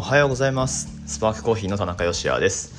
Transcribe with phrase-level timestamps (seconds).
[0.00, 0.88] おはようございます。
[1.04, 2.72] スパークコーヒーの田中芳也です。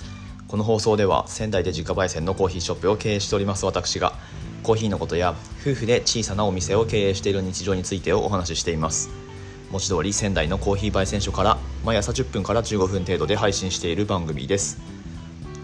[0.47, 3.63] この放送では仙台で自家焙煎のコーヒーショップを経営しております。
[3.63, 4.13] 私が
[4.63, 9.11] コーヒーのことや夫婦で小さなお店を経営している日常についてをお話ししています。
[9.69, 14.81] 文字通り仙台のコーヒー焙煎所から毎朝10分から15分程度で配信している番組です。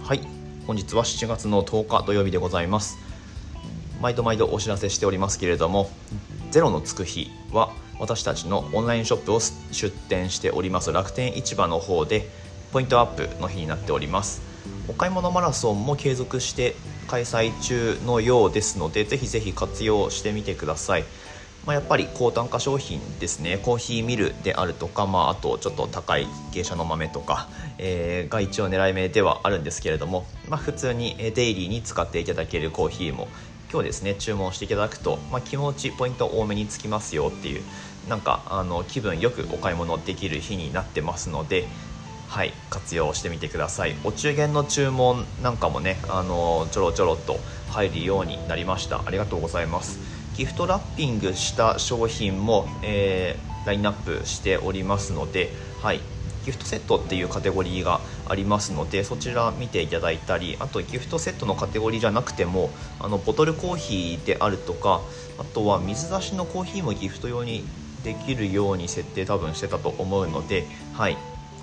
[0.04, 0.22] はい。
[0.68, 3.00] 本日は7月の10日土曜日でございます。
[4.00, 5.90] 毎度毎度お知らせしておりますけれども
[6.52, 10.92] ゼロのつく日は私たちのオンラインショップを出店しております。
[10.92, 12.30] 楽天市場の方で
[12.72, 14.42] ポイントアップの日になっております。
[14.88, 16.76] お買い物マラソンも継続して
[17.08, 21.04] 開催中のようですのでぜひぜひ活用してみてください。
[21.66, 23.58] まあ、やっぱり高単価商品ですね。
[23.58, 33.28] コーヒーミルであるとか、まあ、あとちょっと高い芸者の豆とか、えー、が一応狙い目ではあるんですけれども、まあ、普通にデイリーに使っていただけるコーヒーも
[33.72, 37.62] 今日ですね注文していただくと、まあ、気持ちポイント多めにつきますよっていう
[38.08, 41.68] なんかあの気分よくお買い物できる日になってますので
[42.30, 43.96] はい活用してみてください。
[44.04, 47.38] お中元の注文なんかもねあのちょろちょろっと
[47.72, 49.02] 入るようになりました。
[49.06, 50.00] ありがとうございます。
[50.36, 56.02] ギフトラッピングした商品も、えー、ラインナップしておりますのではい。
[56.48, 62.70] ギフトセットっていうカテゴリーがありますのでそちら見ていただいたりあとギフトセットのカテゴリーじゃなくても
[63.02, 65.02] あのボトルコーヒーであるとか
[65.38, 67.66] あとは水出しのコーヒーもギフト用に
[68.06, 71.18] できるように設定多分してたと思うので、はい、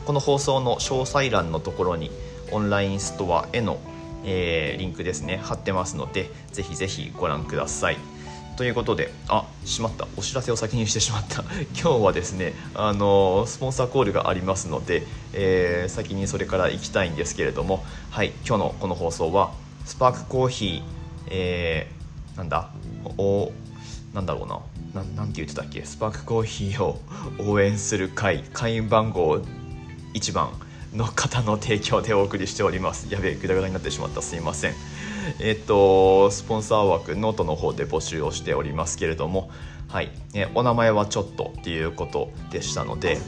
[0.05, 2.11] この放送の詳細欄のところに
[2.53, 3.79] オンラインストアへの、
[4.27, 8.14] えー、リンクですね貼ってますのでぜひぜひご覧ください。
[8.57, 10.07] ということであしまった。
[10.17, 11.43] お知らせを先にしてしまった。
[11.81, 19.53] 今日はですねあのスポンサーコールがありますので、えー、先にそれから行きたいんですけれどもはい今日のこの放送は
[19.85, 20.83] スパークコーヒー、
[21.31, 22.71] えー、なんだ
[23.19, 23.51] お
[24.13, 25.85] なんだろうなななんて言ってたっけ？
[25.85, 27.01] スパークコーヒーを
[27.45, 29.39] 応援する会会員番号
[30.15, 30.51] 1番
[30.95, 33.09] の方の提供でお送りしております。
[33.11, 34.23] やべえグダグダになってしまった。
[34.23, 34.75] すいません。
[35.41, 39.51] えっとスポンサー枠ノートの方で募集をしておりますけれども
[39.89, 43.19] はい、えお名前はちょっとっていうことでしたので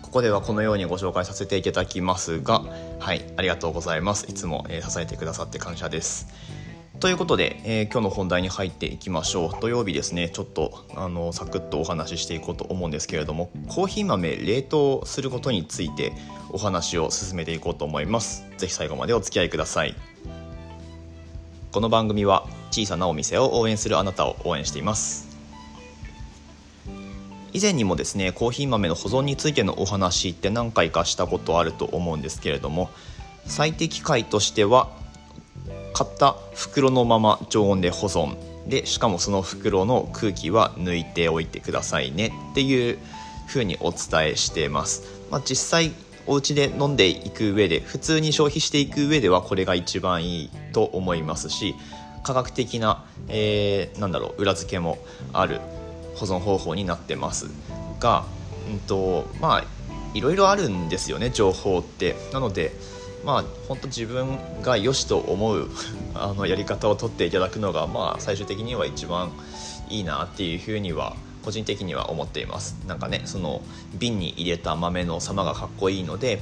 [0.00, 2.64] ここではこのようにご紹介させていただきますが
[3.02, 3.24] はい。
[3.36, 4.30] ありがとうございます。
[4.30, 6.28] いつも、え支えてくださって感謝です。
[7.00, 9.60] ということで、えー、今日の本題に入っていきましょう。
[9.60, 10.30] 土曜日ですね。
[10.30, 16.12] ちょっとあのサクッとお話ししていこうと思うんですけれどもコーヒー豆冷凍することについて
[16.50, 18.46] お話を進めていこうと思います。
[18.56, 20.11] 是非最後までお付き合いください。
[21.72, 25.38] この番組は小さなお店を応援するあなたを応援しています。
[27.54, 32.90] 以前にもですねコーヒー豆の保存についてのお話って何回かしたことあると思うんですけれども
[33.46, 34.90] 最適解としては
[35.94, 38.36] 買った袋のまま常温で保存。
[38.68, 42.98] でしかもその袋の空気は抜いておいてくださいねっていう
[43.48, 45.92] 風にお伝えしています、まあ、実際
[46.26, 51.74] お家で飲んでいく上で普通に消費していく上ではこれが一番いいと思いますし
[52.22, 54.98] 科学的な、えー、なんだろう裏付けも
[55.32, 55.60] ある
[56.14, 57.46] 保存方法になってます。
[57.98, 58.24] が、
[58.70, 59.64] うんとまあ
[60.14, 62.14] いろいろあるんですよね情報って。
[62.32, 62.72] なので
[63.24, 65.68] まあ本当自分が良しと思う
[66.14, 69.32] あのやり方をとっていただくのがまあ最終的には一番
[69.88, 72.76] いいなっていうふうには個人的には思っています。
[72.86, 73.62] なんかねその
[73.98, 76.40] 瓶に入れた豆の様がかっこいいので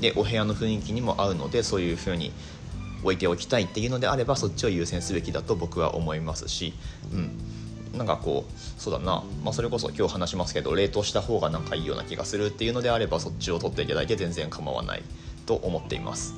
[0.00, 2.32] でお部屋の雰囲気にも合うのでそういう風に
[3.02, 6.72] 置いておきたいっていうのであればそっちを優先すべきだと僕は思いますし、
[7.12, 15.02] うん、なんかこうそうだな、まあ、それこそ今日話しますけど冷凍した方がなんかいいような気がするっていうのであればそっちを取っていただいて全然構わない
[15.46, 16.34] と思っています。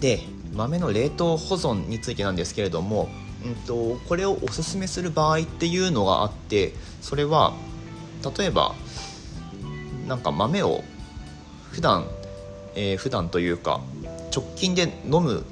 [0.00, 0.20] で
[0.52, 3.08] 豆の冷凍保存についてなんですけれども
[3.44, 7.54] うんと、これをおすすめする場合っていうのがあってそれは
[8.38, 8.74] 例えば
[10.06, 10.84] なんか豆を
[11.70, 12.06] 普段、
[12.74, 13.80] えー、普段というか
[14.34, 15.44] 直近で飲む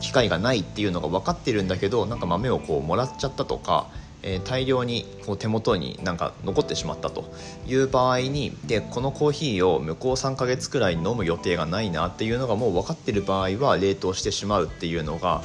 [0.00, 3.86] 機会がないっていうのが分かってるんだけどなんか豆をこうもらっちゃったとか、
[4.22, 7.32] えー、大量にこう手元になんか残ってしまったと
[7.66, 15.42] いう場合にでこのコーヒーを向こう3ヶ月くらい飲む予定がないなっていうのがもう分かってる場合は冷凍してしまうっていうのが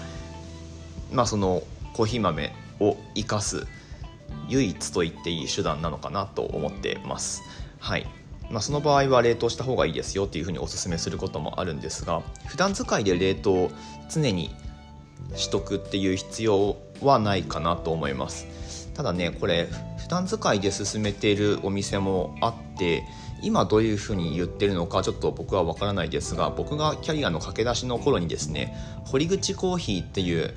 [1.11, 1.63] まあ、その
[1.93, 3.67] コーヒー豆を生かす
[4.49, 7.41] 唯一と言っていい手段なのかなと思ってます。
[7.79, 8.07] はい
[8.49, 13.71] まあ、その場合は冷凍した方がいいですよっていうふうにおすすめすることもあるんですが普段使いで冷凍
[14.09, 14.55] 常に
[15.35, 18.47] しとくっていう必要はないかなと思います
[18.93, 19.67] ただねこれ
[19.97, 23.03] 普段使いで進めているお店もあって
[23.43, 28.75] 今どういうふうに言ってるのかちょっと僕は分からないですが僕がキャリアの駆け出しの頃にですね
[29.05, 30.53] 堀口コーヒーっていう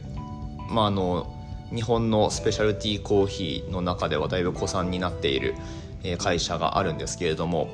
[0.71, 1.27] まあ、あの
[1.75, 5.55] 日本のスペシャルティーコーヒーの中ではだいぶ古参になっている
[6.19, 7.69] 会社があるんですけれども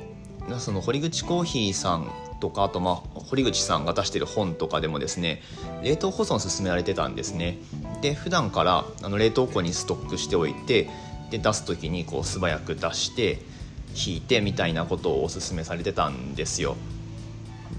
[0.59, 5.41] その堀口コーヒーさんとかあとまあ堀口さんが出してる本とかでもですね
[5.83, 7.57] 冷凍保存勧められてたんですね。
[8.01, 10.89] で普段からあの冷凍庫にストックしておいて
[11.31, 13.39] で出す時にこう素早く出して
[13.95, 16.75] 引いてみたいなことをおすすめされてたんですよ。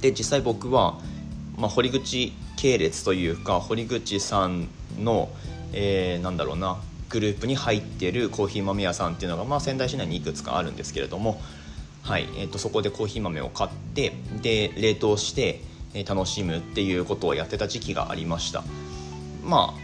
[0.00, 1.00] で実際僕は、
[1.56, 4.68] まあ、堀口系列というか堀口さん
[4.98, 5.28] の、
[5.72, 11.40] えー、なんだろうなグループに入ってるコーヒー豆屋さんっていうのが、まあ、仙台市内にいくつかあるんですけれども、
[12.02, 14.12] はいえーと、そこでコーヒー豆を買って
[14.42, 15.62] で冷凍して
[15.94, 18.62] え楽しむっていうことをやってた時期がありました。
[19.44, 19.74] ま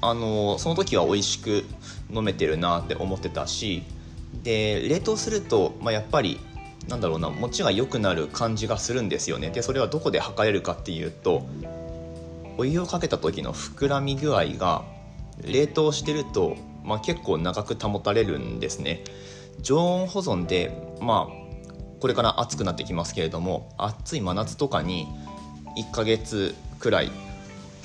[0.00, 1.64] ああのその時は美味しく
[2.12, 3.84] 飲めてるなって思ってたし
[4.42, 6.40] で冷凍すると、まあ、やっぱり
[6.88, 9.50] なんだろうな餅が良くなる感じがするんですよね。
[9.50, 11.46] でそれはどこで測れるかっていうと
[12.58, 14.84] お湯をかけた時の膨らみ具合が
[15.42, 19.04] 冷凍してると、まあ、結構長く保たれるんですね。
[19.60, 21.42] 常温保存でまあ
[22.00, 25.06] これから暑くなってきますけれども暑い真夏とかに
[25.78, 27.10] 1ヶ月くらい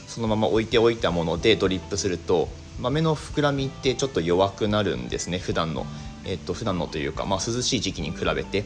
[0.07, 2.47] そのまま置いておいたものでドリップすると
[2.79, 5.85] 豆の膨らみってちょっと弱くなるんですね普段の。
[6.25, 8.65] えっと普段のというか、まあ、涼しい時期に比べて。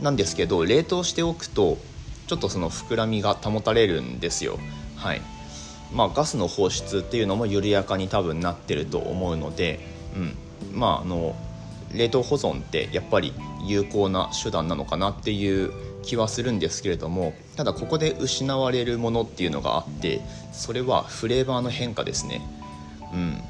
[0.00, 1.78] なんですけど冷凍しておくと
[2.26, 4.58] ちょっとその膨らみが保たれるんですよ。
[4.96, 5.22] はい。
[5.92, 9.80] まあガスの放出っていうのも緩やかに多分なってると思うので
[10.16, 10.78] うん。
[10.78, 11.36] まああの
[11.92, 13.32] 冷凍保存ってやっぱり
[13.64, 15.72] 有効な手段なのかなっていう
[16.02, 20.20] 気はするんですけれどもただここで失われるものっていうのがあって
[20.52, 22.42] それはフレーバーの変化ですね。
[23.12, 23.42] うん。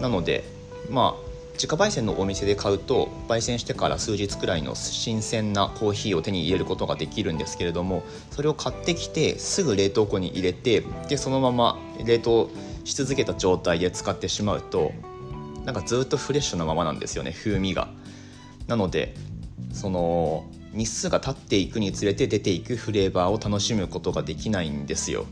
[0.00, 0.44] なので
[0.90, 1.25] まあ
[1.56, 12.50] 自家焙煎のお店で買うと焙煎してから数日くらいの新鮮なコーヒーを手に入れることができるんですけれどもそれを買ってきてすぐ冷凍庫に入れてでそのまま冷凍
[12.84, 14.92] し続けた状態で使ってしまうと
[15.64, 17.88] なんかずっとフレッシュなままなんですよね風味が。
[18.66, 19.14] なので
[19.72, 25.26] その日数が経っていくにつれて出ていくフレーバーを楽しむことができないんですよ。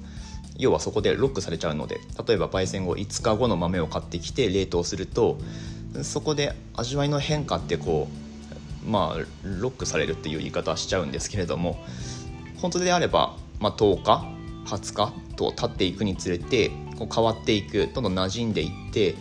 [0.56, 5.38] 要はそこでロックされちゃうので例えば焙煎後5日後の豆を買ってきて冷凍すると
[6.02, 8.08] そこで味わいの変化ってこ
[8.86, 11.82] うまあロックされるっていう言い方はしちゃうんですけれども
[12.56, 14.24] 本当であれば、まあ、10日
[14.66, 19.14] 20日と経っていくにつれてこう変わっていくどんどん馴染んでいって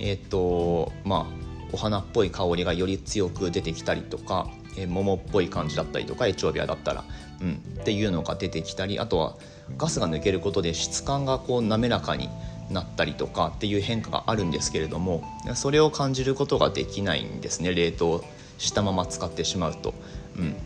[0.00, 7.04] えっ、ー、とまあお花っぽい香りがより強く出てきたりとか、えー、桃っぽい感じだったりとかエチオピアだったら、
[7.42, 9.36] うん、っていうのが出てきたりあとは
[9.76, 12.30] ガスが抜けることで質感がこう滑らかに
[12.70, 15.24] なったりとかっていう変化があるんですけれども
[15.54, 18.24] それを感じることができないんですね冷凍
[18.58, 19.94] したまま使ってしまうと。
[20.36, 20.56] うん、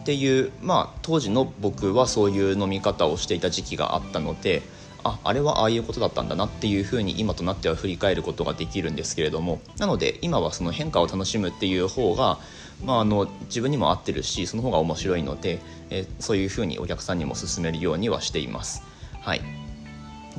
[0.00, 4.62] っていうまあ当時の僕はそういう飲み方をしていた時期があったので
[5.04, 12.38] ああれはああいうことだったんだなっていうふうに今となっては振り返ることができるんですけれどもなので今はその変化を楽しむっていう方が、
[12.84, 15.60] まあ、あの自分にも合ってるしその方が面白いので、
[15.90, 18.82] えそういうふうにお客さんにも勧めるようにはしています。
[19.20, 19.69] はい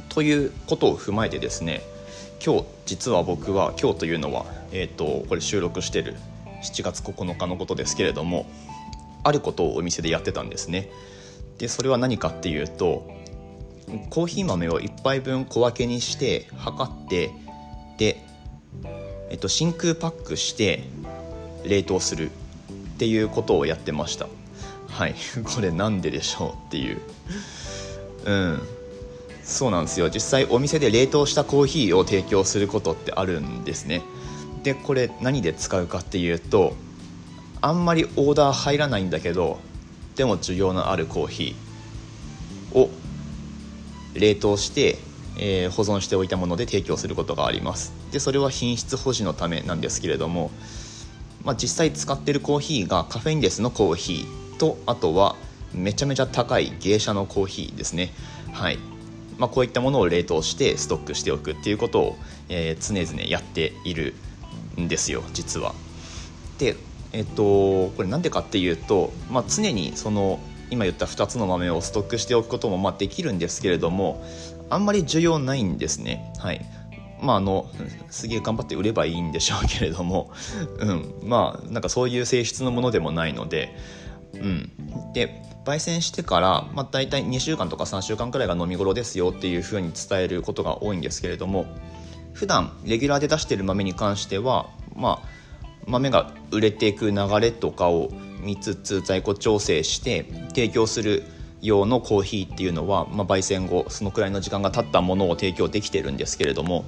[0.09, 1.81] ということを踏まえてですね
[2.43, 6.15] 今日実は僕は今日というのは、えーと、これ収録してる
[6.63, 8.47] 7月9日のことですけれども
[9.23, 10.89] あることをお店でやってたんですね。
[11.59, 13.07] でそれは何かっていうと
[14.09, 17.29] コーヒー豆を1杯分小分けにして測って
[17.97, 18.23] で、
[19.29, 20.83] えっと、真空パックして
[21.63, 22.33] 冷凍するっ
[22.97, 24.27] ていうことをやってました。
[24.87, 25.15] はい。
[25.55, 27.01] これなんででしょうっていう。
[28.25, 28.61] うん。
[29.43, 30.09] そうなんですよ。
[30.09, 34.01] 実際お店で冷凍したコーヒーを提供することってあるんですね。
[34.63, 36.75] でこれ何で使うかっていうと
[37.61, 39.59] あんまりオーダー入らないんだけど
[40.15, 42.89] でも需要のあるコーヒーを
[44.13, 44.97] 冷凍して、
[45.37, 47.93] えー、保存しておいたもので提供することがあります。
[48.11, 50.51] でそれは品質保持のためなんですけれども、
[51.43, 55.35] まあ、実際使ってるコーヒーがカフェインレスのコーヒーとあとは
[55.73, 58.11] めちゃめちゃ高い芸者のコーヒーですね。
[58.51, 58.90] はい。
[59.41, 62.17] まあ、こういったものを冷凍してストックしておくっていうことを、
[62.47, 64.13] えー、常々やっている
[64.79, 65.73] んですよ実は。
[66.59, 66.75] で
[67.11, 74.23] えっとこれなんでかっていうと、まあ、常にその今言った2つの豆をストックしておくこともまあできるんですけれども
[74.69, 76.31] あんまり需要ないんですね。
[76.37, 76.63] はい
[77.19, 77.67] まあ、あの
[78.11, 80.31] すげえ頑張って売ればいいんでしょうけれども、
[80.77, 83.75] うん、まあなんかそういう性質のものでもないので、
[84.35, 84.71] うん、
[85.13, 91.65] で焙煎してから、まあ、大体2週間とか3週間くらいが飲み頃ですよっていうふうに伝えることが多いんですけれども
[92.33, 95.27] 普段レギュラーで出している豆に関しては、まあ、
[95.85, 98.09] 豆が売れていく流れとかを
[98.41, 101.23] 見つつ在庫調整して提供する
[101.61, 106.85] 用のコーヒーっていうのは、まあ、焙煎後そのくらいの時間が経ったものを提供できてるんですけれども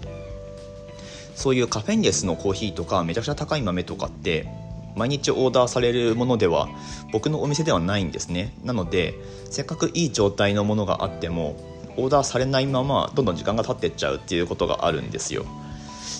[1.35, 4.47] そういうカフェインレスのコーヒーとかめちゃくちゃ高い豆とかって
[4.95, 6.69] 毎日オーダーされるものでは
[7.11, 8.53] 僕のお店ではないんですね。
[8.63, 9.15] なので
[9.49, 11.55] せっかくいい状態のものがあっても
[11.97, 15.45] オーダーされないままどんどん時間が経ってっちゃうっていうことがあるんですよ。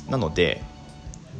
[0.09, 0.61] なので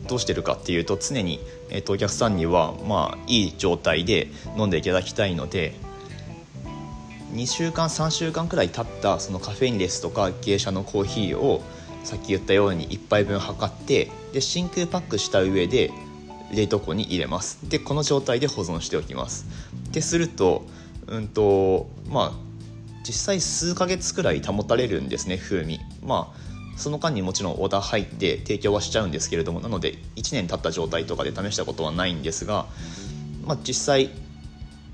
[0.08, 5.74] どうしてるかっていうと常に、えー、とお客さんにはまあいい状態で飲んでいただきたいので
[7.34, 11.62] 2週間3週間くらい経ったそのカフェインレスとか芸者のコーヒーを
[12.04, 15.92] さっき言ったように1杯分測ってで真空パックした上で
[16.54, 17.70] 冷凍庫に入れます。
[17.70, 19.46] でこの状態で保存しておきます。
[19.92, 20.66] ですると
[21.08, 22.32] うんとまあ
[23.06, 25.80] 実際数ヶ月くらい保たれるんですね風味。
[26.04, 32.66] まあその間にもちろんオーダー入って提供はしちゃうんですけれどもなので1年経った状態とかで試したことはないんですが、
[33.46, 34.10] まあ、実際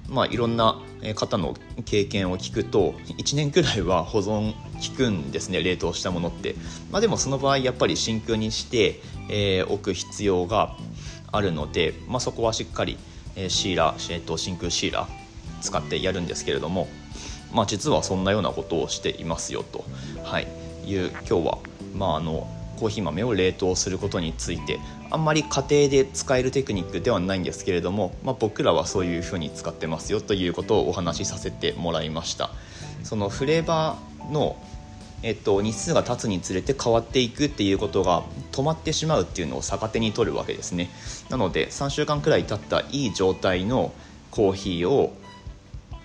[0.09, 0.81] まあ、いろんな
[1.15, 6.55] 方の経験を聞くと1年くらいは保存効くんですね冷凍したものって、
[6.91, 8.99] まあ、でもその場合やっぱり真空にして、
[9.29, 10.75] えー、置く必要が
[11.31, 12.97] あるので、まあ、そこはしっかり、
[13.35, 15.09] え、シーラー、えー、と真空シーラー
[15.61, 16.87] 使ってやるんですけれども、
[17.53, 19.83] まあ、実はそんなようなことをしていますよと、
[20.23, 20.47] はい、
[20.85, 21.57] いう今日は、
[21.95, 22.47] まあ、あの
[22.79, 24.79] コーヒー豆を冷凍することについて
[25.11, 32.51] あんまり家庭で使えるテクニックではないんですけれども、まあ、僕らはそういうふうに使ってますよということをお話しさせてもらいました。
[33.03, 34.55] そのフレーバーの、
[35.21, 40.89] えっと、日数が経つにつれて変わっていくっていうことが止まってしまうっていうのを逆手に取るわけですね。
[41.29, 43.91] なので3週間くらい経ったいい状態の
[44.31, 45.13] コーヒーを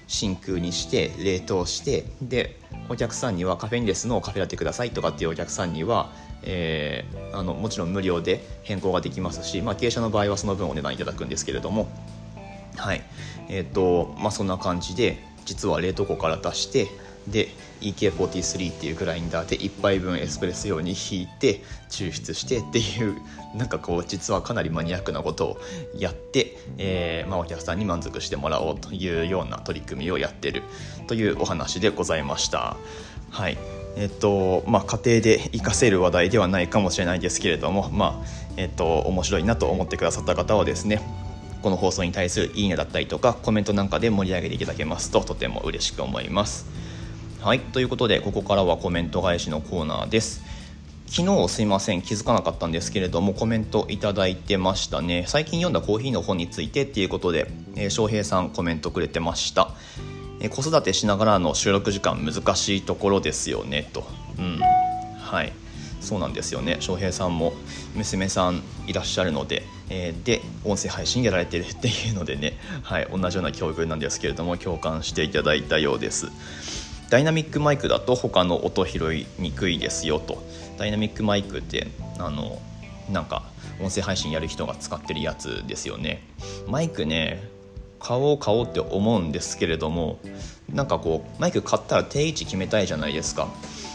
[0.07, 6.11] 真空にして冷凍してでお客さんにはカフェインレスのカフェラテくださいとかっていうお客さんには
[6.47, 11.89] えー、あのもちろん無料で変更ができますし、まあ、経営者の場合はその分お値段いただくんですけれども、
[12.77, 13.03] はい。
[13.49, 16.89] えーとまあ、そんな感じで実は冷凍庫から出して
[17.29, 17.49] で
[17.81, 23.17] EK43 っていうグラインダーで1杯分エスプレッソ用に引いて抽出してっていう
[23.57, 25.61] なんかこう実はかなりマニアックなことを
[25.97, 30.63] やって、えーまあ、お客さんに満足してもらおうというような取り組みをやってる
[31.07, 32.77] というお話でございました。
[33.31, 33.59] はい
[33.97, 38.27] えっとまあ、家庭で活かせる話題ではないかもしれないですけれども、まあ
[38.57, 41.01] えっと、面白いなと思ってくださった方はですね
[41.63, 46.84] この放送に対するいいねだったりとかコメントなんかで盛り上げていただけますととても嬉しく思います。
[47.45, 47.61] はい。
[47.61, 50.43] ということでここからはコメント返しのコーナーです。
[51.07, 52.01] 昨日すいません。
[52.01, 55.27] 気づかなかったんですけれどもコメントいただいてましたね。
[55.29, 59.73] 最近読んだコーヒーの本についてっていうことで、えー、平さんコメントくれてました。
[60.41, 64.07] え子育てしながらの収録時間難しいところですよねと、
[64.39, 64.61] うん、
[65.19, 65.53] はい。
[66.01, 66.79] そうなんですよね。
[66.81, 67.53] 翔平さんも
[67.95, 76.29] 娘さんいらっしゃるので、えー、で音声配信やられてるっていうのでね、はい、同じような教育なんですけれども共感していただいたようです。
[77.15, 80.43] ダイナミックマイクだと他の音拾いにくいですよと。
[80.77, 81.87] ダイナミックマイクって
[82.19, 82.61] あの
[83.09, 83.45] なんか
[83.81, 86.27] 音声配信やる人が使ってるやつですよね。
[86.67, 87.41] マイクね
[88.01, 90.19] 買おう買おうって思うんですけれども
[90.69, 93.47] なんかこうマイク買ったら定位置決めたいじゃないですか。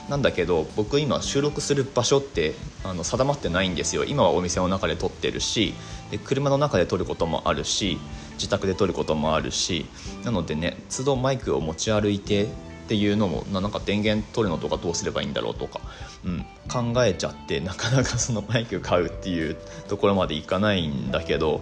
[0.07, 2.53] なんだけど僕今収録する場所って
[2.85, 4.05] あの定まってないんですよ。
[4.05, 5.73] 今はお店の中で撮ってるし
[6.09, 7.97] で車の中で撮ることもあるし
[8.35, 9.87] 自宅で撮ることもあるし。
[10.23, 12.47] なのでね都度マイクを持ち歩いて
[12.89, 15.79] っていうのもなんか電源取るのとかどうすればいいんだろうとか、
[16.25, 19.55] うん、考えちゃって なかなかそのマイク買うっていう
[19.87, 21.61] ところまでいかないんだけど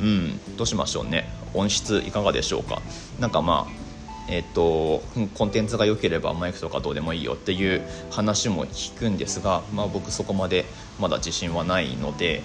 [0.00, 1.28] うんどうしましょうね。
[1.52, 2.80] 音質いかがでしょうか。
[3.20, 3.84] なんかまあ
[4.26, 5.02] えっと、
[5.34, 10.64] コンテンツが良ければマイクとかどうでもいいよっていう話も聞くんですが、まあ、僕そこまで
[10.98, 12.42] まだ自信はないので、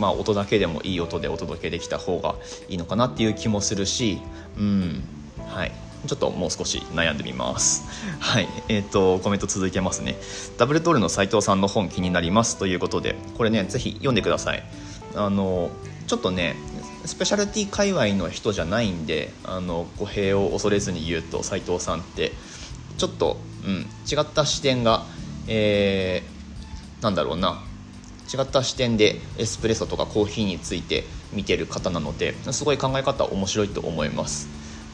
[0.00, 2.34] まあ、音だけでもいい音でお届けできた方が
[2.68, 4.18] いいのかなっていう気もするし、
[4.58, 5.04] うん
[5.46, 5.72] はい、
[6.06, 7.84] ちょっともう少し悩んでみます。
[8.20, 10.16] はい、えっ、ー、とコメント続けますね。
[10.56, 14.62] ダブルトールの斉藤さんの本気になりますということで、これねぜひ読んでください。
[15.14, 15.70] あの
[16.06, 16.56] ちょっとね
[17.04, 22.32] スペシャルティ界隈の人じゃないんであの語弊を恐れずに言うと斉藤さんって
[22.98, 25.04] ちょっと、うん、違った視点が、
[25.46, 27.62] えー、なんだろうな
[28.32, 34.48] 違った視点でエスプレッソとかコーヒーについて見てる方なのですごい考え方面白いと思います、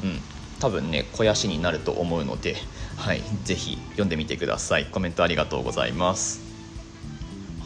[0.05, 0.21] うん、
[0.65, 2.57] 多分ね肥やしになると思うので、
[2.97, 4.87] はい、ぜひ読んでみてください。
[4.87, 6.41] コメントありがとうございます。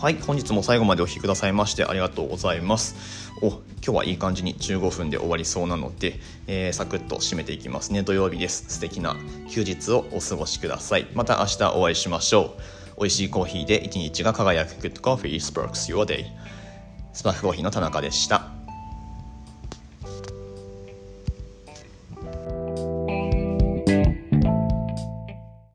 [0.01, 2.97] はい本日も最後までお聴きくださいましてありがとうございます。
[3.41, 8.03] お今日はいい感じに15分で終わりそうなので、えー、サクッと締めていきますね。
[8.03, 8.65] 土曜日です。
[8.67, 9.15] 素敵な
[9.49, 11.07] 休日をお過ごしください。
[11.15, 12.57] また明日お会いしましょ
[12.97, 13.03] う。
[13.03, 14.73] 美味しいコーヒーで一日が輝く。
[14.73, 16.25] Good Coffee Sparks Your Day
[17.13, 18.58] スパークコーヒーの田中でした。